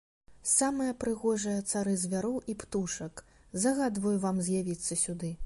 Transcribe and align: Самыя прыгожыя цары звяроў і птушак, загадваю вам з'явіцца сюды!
Самыя 0.51 0.93
прыгожыя 1.03 1.57
цары 1.73 1.93
звяроў 2.05 2.41
і 2.55 2.57
птушак, 2.65 3.23
загадваю 3.67 4.17
вам 4.27 4.43
з'явіцца 4.51 5.01
сюды! 5.07 5.35